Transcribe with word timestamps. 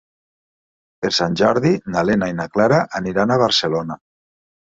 Per 1.05 1.11
Sant 1.17 1.35
Jordi 1.41 1.73
na 1.95 2.03
Lena 2.09 2.31
i 2.33 2.35
na 2.39 2.49
Clara 2.55 2.79
aniran 3.01 3.35
a 3.35 3.37
Barcelona. 3.43 3.99